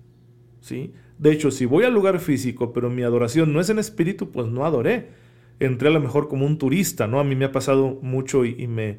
¿sí? 0.61 0.93
De 1.19 1.33
hecho, 1.33 1.51
si 1.51 1.65
voy 1.65 1.85
al 1.85 1.95
lugar 1.95 2.19
físico, 2.21 2.73
pero 2.73 2.91
mi 2.91 3.03
adoración 3.03 3.53
no 3.53 3.61
es 3.61 3.71
en 3.71 3.79
espíritu, 3.79 4.31
pues 4.31 4.47
no 4.49 4.67
adoré. 4.67 5.09
Entré 5.61 5.89
a 5.89 5.93
lo 5.93 6.01
mejor 6.01 6.29
como 6.29 6.47
un 6.47 6.59
turista, 6.59 7.07
¿no? 7.07 7.21
A 7.21 7.25
mí 7.25 7.37
me 7.37 7.45
ha 7.45 7.53
pasado 7.53 7.99
mucho 8.03 8.45
y, 8.45 8.57
y 8.59 8.67
me 8.67 8.99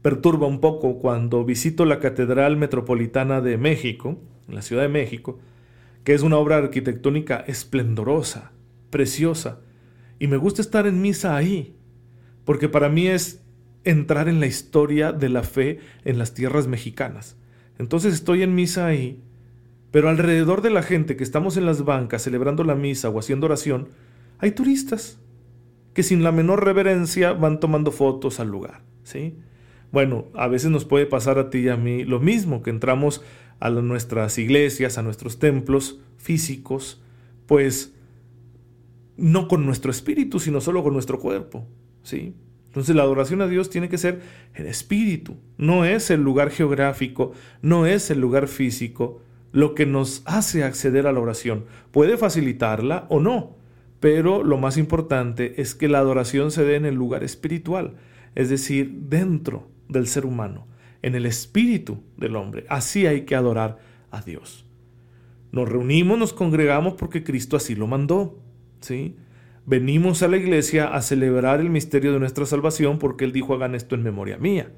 perturba 0.00 0.46
un 0.46 0.60
poco 0.60 0.98
cuando 0.98 1.44
visito 1.44 1.84
la 1.84 1.98
Catedral 1.98 2.56
Metropolitana 2.56 3.40
de 3.40 3.58
México, 3.58 4.16
en 4.48 4.54
la 4.54 4.62
Ciudad 4.62 4.82
de 4.82 4.88
México, 4.88 5.38
que 6.08 6.14
es 6.14 6.22
una 6.22 6.38
obra 6.38 6.56
arquitectónica 6.56 7.44
esplendorosa, 7.46 8.52
preciosa, 8.88 9.60
y 10.18 10.26
me 10.26 10.38
gusta 10.38 10.62
estar 10.62 10.86
en 10.86 11.02
misa 11.02 11.36
ahí, 11.36 11.76
porque 12.46 12.70
para 12.70 12.88
mí 12.88 13.08
es 13.08 13.44
entrar 13.84 14.26
en 14.26 14.40
la 14.40 14.46
historia 14.46 15.12
de 15.12 15.28
la 15.28 15.42
fe 15.42 15.80
en 16.06 16.16
las 16.16 16.32
tierras 16.32 16.66
mexicanas. 16.66 17.36
Entonces 17.78 18.14
estoy 18.14 18.42
en 18.42 18.54
misa 18.54 18.86
ahí, 18.86 19.22
pero 19.90 20.08
alrededor 20.08 20.62
de 20.62 20.70
la 20.70 20.82
gente 20.82 21.14
que 21.14 21.24
estamos 21.24 21.58
en 21.58 21.66
las 21.66 21.84
bancas 21.84 22.22
celebrando 22.22 22.64
la 22.64 22.74
misa 22.74 23.10
o 23.10 23.18
haciendo 23.18 23.44
oración, 23.44 23.88
hay 24.38 24.52
turistas 24.52 25.20
que 25.92 26.02
sin 26.02 26.22
la 26.22 26.32
menor 26.32 26.64
reverencia 26.64 27.34
van 27.34 27.60
tomando 27.60 27.92
fotos 27.92 28.40
al 28.40 28.48
lugar, 28.48 28.80
¿sí? 29.02 29.36
Bueno, 29.92 30.24
a 30.32 30.48
veces 30.48 30.70
nos 30.70 30.86
puede 30.86 31.04
pasar 31.04 31.38
a 31.38 31.50
ti 31.50 31.58
y 31.58 31.68
a 31.68 31.76
mí 31.76 32.04
lo 32.04 32.18
mismo, 32.18 32.62
que 32.62 32.70
entramos 32.70 33.22
a 33.60 33.70
nuestras 33.70 34.38
iglesias, 34.38 34.98
a 34.98 35.02
nuestros 35.02 35.38
templos 35.38 36.00
físicos, 36.16 37.02
pues 37.46 37.94
no 39.16 39.48
con 39.48 39.66
nuestro 39.66 39.90
espíritu, 39.90 40.38
sino 40.38 40.60
solo 40.60 40.82
con 40.82 40.92
nuestro 40.92 41.18
cuerpo, 41.18 41.66
¿sí? 42.02 42.34
Entonces 42.66 42.94
la 42.94 43.02
adoración 43.02 43.40
a 43.40 43.48
Dios 43.48 43.70
tiene 43.70 43.88
que 43.88 43.98
ser 43.98 44.20
en 44.54 44.66
espíritu, 44.66 45.36
no 45.56 45.84
es 45.84 46.10
el 46.10 46.22
lugar 46.22 46.50
geográfico, 46.50 47.32
no 47.62 47.86
es 47.86 48.10
el 48.10 48.20
lugar 48.20 48.46
físico 48.46 49.22
lo 49.52 49.74
que 49.74 49.86
nos 49.86 50.22
hace 50.26 50.62
acceder 50.62 51.06
a 51.06 51.12
la 51.12 51.20
oración. 51.20 51.64
Puede 51.90 52.16
facilitarla 52.16 53.06
o 53.08 53.20
no, 53.20 53.56
pero 53.98 54.44
lo 54.44 54.58
más 54.58 54.76
importante 54.76 55.60
es 55.60 55.74
que 55.74 55.88
la 55.88 55.98
adoración 55.98 56.50
se 56.50 56.64
dé 56.64 56.76
en 56.76 56.84
el 56.84 56.94
lugar 56.94 57.24
espiritual, 57.24 57.94
es 58.34 58.50
decir, 58.50 58.92
dentro 59.08 59.68
del 59.88 60.06
ser 60.06 60.26
humano, 60.26 60.66
en 61.02 61.14
el 61.14 61.26
espíritu 61.26 62.02
del 62.16 62.36
hombre. 62.36 62.64
Así 62.68 63.06
hay 63.06 63.22
que 63.22 63.34
adorar 63.34 63.78
a 64.10 64.22
Dios. 64.22 64.64
Nos 65.52 65.68
reunimos, 65.68 66.18
nos 66.18 66.32
congregamos 66.32 66.94
porque 66.94 67.24
Cristo 67.24 67.56
así 67.56 67.74
lo 67.74 67.86
mandó, 67.86 68.38
¿sí? 68.80 69.16
Venimos 69.64 70.22
a 70.22 70.28
la 70.28 70.36
iglesia 70.36 70.94
a 70.94 71.02
celebrar 71.02 71.60
el 71.60 71.70
misterio 71.70 72.12
de 72.12 72.18
nuestra 72.18 72.46
salvación 72.46 72.98
porque 72.98 73.24
Él 73.24 73.32
dijo 73.32 73.54
hagan 73.54 73.74
esto 73.74 73.94
en 73.94 74.02
memoria 74.02 74.38
mía. 74.38 74.72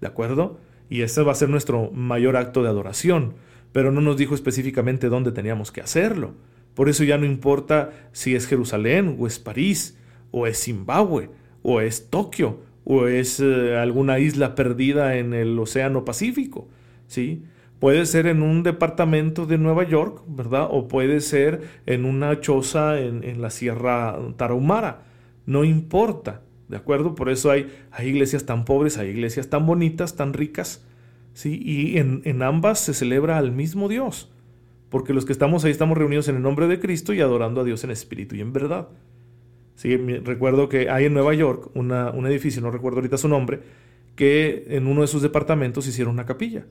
¿De 0.00 0.06
acuerdo? 0.06 0.58
Y 0.88 1.02
ese 1.02 1.22
va 1.22 1.32
a 1.32 1.36
ser 1.36 1.48
nuestro 1.48 1.90
mayor 1.90 2.36
acto 2.36 2.62
de 2.62 2.68
adoración, 2.68 3.34
pero 3.72 3.92
no 3.92 4.00
nos 4.00 4.16
dijo 4.16 4.34
específicamente 4.34 5.08
dónde 5.08 5.32
teníamos 5.32 5.70
que 5.70 5.80
hacerlo. 5.80 6.34
Por 6.74 6.88
eso 6.88 7.04
ya 7.04 7.18
no 7.18 7.26
importa 7.26 7.90
si 8.12 8.34
es 8.34 8.46
Jerusalén 8.46 9.16
o 9.18 9.26
es 9.26 9.38
París 9.38 9.98
o 10.30 10.46
es 10.46 10.62
Zimbabue 10.62 11.30
o 11.62 11.80
es 11.80 12.10
Tokio 12.10 12.60
o 12.84 13.06
es 13.06 13.40
eh, 13.40 13.76
alguna 13.76 14.18
isla 14.18 14.54
perdida 14.54 15.16
en 15.16 15.34
el 15.34 15.58
Océano 15.58 16.04
Pacífico. 16.04 16.68
¿sí? 17.06 17.44
Puede 17.78 18.06
ser 18.06 18.26
en 18.26 18.42
un 18.42 18.62
departamento 18.62 19.44
de 19.46 19.58
Nueva 19.58 19.82
York, 19.82 20.22
¿verdad? 20.28 20.68
O 20.70 20.86
puede 20.86 21.20
ser 21.20 21.62
en 21.86 22.04
una 22.04 22.40
choza 22.40 23.00
en, 23.00 23.42
la 23.42 23.50
Sierra 23.50 24.16
Tarahumara. 24.36 25.02
No 25.46 25.64
importa, 25.64 26.42
¿de 26.68 26.76
acuerdo? 26.76 27.16
Por 27.16 27.28
eso 27.28 27.50
hay, 27.50 27.72
hay 27.90 28.08
iglesias 28.08 28.46
tan 28.46 28.64
pobres, 28.64 28.98
hay 28.98 29.08
iglesias 29.08 29.50
tan 29.50 29.66
bonitas, 29.66 30.14
tan 30.14 30.32
ricas, 30.32 30.84
¿sí? 31.34 31.60
Y 31.60 31.98
en, 31.98 32.22
en 32.24 32.42
ambas 32.42 32.78
se 32.78 32.94
celebra 32.94 33.36
al 33.36 33.50
mismo 33.50 33.88
Dios. 33.88 34.30
Porque 34.88 35.12
los 35.12 35.24
que 35.24 35.32
estamos 35.32 35.64
ahí 35.64 35.72
estamos 35.72 35.98
reunidos 35.98 36.28
en 36.28 36.36
el 36.36 36.42
nombre 36.42 36.68
de 36.68 36.78
Cristo 36.78 37.12
y 37.12 37.20
adorando 37.20 37.62
a 37.62 37.64
Dios 37.64 37.82
en 37.82 37.90
espíritu 37.90 38.36
y 38.36 38.42
en 38.42 38.52
verdad. 38.52 38.90
Sí, 39.82 39.96
recuerdo 39.96 40.68
que 40.68 40.88
hay 40.88 41.06
en 41.06 41.12
Nueva 41.12 41.34
York 41.34 41.72
una, 41.74 42.10
un 42.10 42.24
edificio, 42.28 42.62
no 42.62 42.70
recuerdo 42.70 42.98
ahorita 42.98 43.18
su 43.18 43.26
nombre, 43.26 43.62
que 44.14 44.64
en 44.68 44.86
uno 44.86 45.00
de 45.00 45.08
sus 45.08 45.22
departamentos 45.22 45.88
hicieron 45.88 46.14
una 46.14 46.24
capilla. 46.24 46.66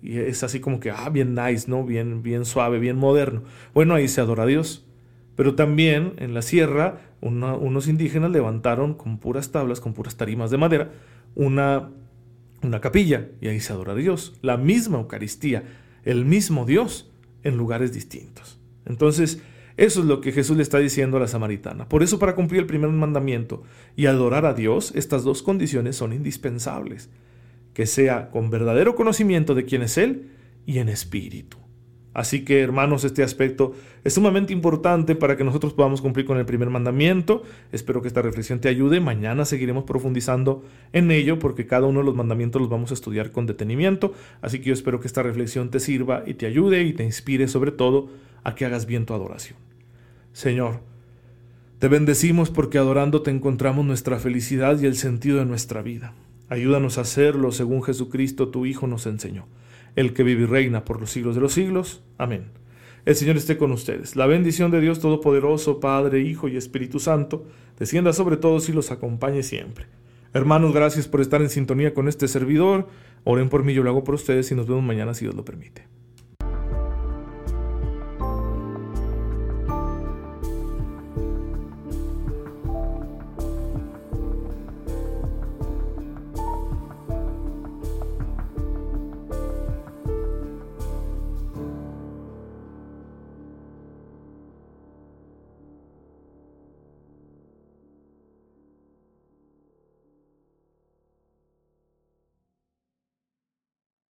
Y 0.00 0.18
es 0.18 0.44
así 0.44 0.60
como 0.60 0.78
que, 0.78 0.92
ah, 0.92 1.08
bien 1.08 1.34
nice, 1.34 1.68
¿no? 1.68 1.84
Bien, 1.84 2.22
bien 2.22 2.44
suave, 2.44 2.78
bien 2.78 2.94
moderno. 2.94 3.42
Bueno, 3.72 3.96
ahí 3.96 4.06
se 4.06 4.20
adora 4.20 4.44
a 4.44 4.46
Dios. 4.46 4.86
Pero 5.34 5.56
también 5.56 6.12
en 6.18 6.34
la 6.34 6.42
sierra, 6.42 7.00
unos 7.20 7.88
indígenas 7.88 8.30
levantaron 8.30 8.94
con 8.94 9.18
puras 9.18 9.50
tablas, 9.50 9.80
con 9.80 9.92
puras 9.92 10.16
tarimas 10.16 10.52
de 10.52 10.58
madera, 10.58 10.92
una, 11.34 11.90
una 12.62 12.80
capilla 12.80 13.30
y 13.40 13.48
ahí 13.48 13.58
se 13.58 13.72
adora 13.72 13.90
a 13.90 13.96
Dios. 13.96 14.38
La 14.40 14.56
misma 14.56 14.98
Eucaristía, 14.98 15.64
el 16.04 16.26
mismo 16.26 16.64
Dios 16.64 17.10
en 17.42 17.56
lugares 17.56 17.92
distintos. 17.92 18.60
Entonces, 18.86 19.42
Eso 19.76 20.00
es 20.00 20.06
lo 20.06 20.20
que 20.20 20.32
Jesús 20.32 20.56
le 20.56 20.62
está 20.62 20.78
diciendo 20.78 21.16
a 21.16 21.20
la 21.20 21.26
samaritana. 21.26 21.88
Por 21.88 22.02
eso 22.02 22.18
para 22.18 22.34
cumplir 22.34 22.60
el 22.60 22.66
primer 22.66 22.90
mandamiento 22.90 23.64
y 23.96 24.06
adorar 24.06 24.46
a 24.46 24.54
Dios, 24.54 24.92
estas 24.94 25.24
dos 25.24 25.42
condiciones 25.42 25.96
son 25.96 26.12
indispensables. 26.12 27.10
Que 27.72 27.86
sea 27.86 28.30
con 28.30 28.50
verdadero 28.50 28.94
conocimiento 28.94 29.54
de 29.54 29.64
quién 29.64 29.82
es 29.82 29.98
Él 29.98 30.30
y 30.64 30.78
en 30.78 30.88
espíritu. 30.88 31.63
Así 32.14 32.44
que, 32.44 32.60
hermanos, 32.60 33.02
este 33.02 33.24
aspecto 33.24 33.74
es 34.04 34.14
sumamente 34.14 34.52
importante 34.52 35.16
para 35.16 35.36
que 35.36 35.42
nosotros 35.42 35.72
podamos 35.72 36.00
cumplir 36.00 36.24
con 36.24 36.38
el 36.38 36.46
primer 36.46 36.70
mandamiento. 36.70 37.42
Espero 37.72 38.02
que 38.02 38.08
esta 38.08 38.22
reflexión 38.22 38.60
te 38.60 38.68
ayude. 38.68 39.00
Mañana 39.00 39.44
seguiremos 39.44 39.82
profundizando 39.82 40.62
en 40.92 41.10
ello 41.10 41.40
porque 41.40 41.66
cada 41.66 41.88
uno 41.88 42.00
de 42.00 42.06
los 42.06 42.14
mandamientos 42.14 42.62
los 42.62 42.70
vamos 42.70 42.92
a 42.92 42.94
estudiar 42.94 43.32
con 43.32 43.46
detenimiento. 43.46 44.14
Así 44.42 44.60
que 44.60 44.66
yo 44.66 44.74
espero 44.74 45.00
que 45.00 45.08
esta 45.08 45.24
reflexión 45.24 45.70
te 45.70 45.80
sirva 45.80 46.22
y 46.24 46.34
te 46.34 46.46
ayude 46.46 46.84
y 46.84 46.92
te 46.92 47.02
inspire 47.02 47.48
sobre 47.48 47.72
todo 47.72 48.08
a 48.44 48.54
que 48.54 48.64
hagas 48.64 48.86
bien 48.86 49.06
tu 49.06 49.14
adoración. 49.14 49.58
Señor, 50.32 50.80
te 51.80 51.88
bendecimos 51.88 52.48
porque 52.48 52.78
adorándote 52.78 53.32
encontramos 53.32 53.84
nuestra 53.84 54.20
felicidad 54.20 54.80
y 54.80 54.86
el 54.86 54.96
sentido 54.96 55.38
de 55.38 55.46
nuestra 55.46 55.82
vida. 55.82 56.14
Ayúdanos 56.48 56.96
a 56.96 57.00
hacerlo 57.00 57.50
según 57.50 57.82
Jesucristo 57.82 58.48
tu 58.48 58.66
Hijo 58.66 58.86
nos 58.86 59.06
enseñó 59.06 59.46
el 59.96 60.12
que 60.12 60.22
vive 60.22 60.42
y 60.42 60.46
reina 60.46 60.84
por 60.84 61.00
los 61.00 61.10
siglos 61.10 61.34
de 61.34 61.40
los 61.40 61.52
siglos. 61.52 62.02
Amén. 62.18 62.46
El 63.04 63.14
Señor 63.16 63.36
esté 63.36 63.56
con 63.56 63.70
ustedes. 63.70 64.16
La 64.16 64.26
bendición 64.26 64.70
de 64.70 64.80
Dios 64.80 65.00
Todopoderoso, 65.00 65.78
Padre, 65.78 66.20
Hijo 66.20 66.48
y 66.48 66.56
Espíritu 66.56 66.98
Santo, 66.98 67.46
descienda 67.78 68.12
sobre 68.12 68.36
todos 68.36 68.68
y 68.68 68.72
los 68.72 68.90
acompañe 68.90 69.42
siempre. 69.42 69.86
Hermanos, 70.32 70.72
gracias 70.72 71.06
por 71.06 71.20
estar 71.20 71.42
en 71.42 71.50
sintonía 71.50 71.94
con 71.94 72.08
este 72.08 72.28
servidor. 72.28 72.88
Oren 73.24 73.50
por 73.50 73.62
mí, 73.62 73.74
yo 73.74 73.82
lo 73.82 73.90
hago 73.90 74.04
por 74.04 74.14
ustedes 74.14 74.50
y 74.50 74.54
nos 74.54 74.66
vemos 74.66 74.82
mañana 74.82 75.14
si 75.14 75.26
Dios 75.26 75.34
lo 75.34 75.44
permite. 75.44 75.86